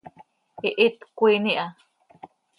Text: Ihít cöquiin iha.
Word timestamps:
Ihít 0.67 0.95
cöquiin 1.05 1.45
iha. 1.51 1.67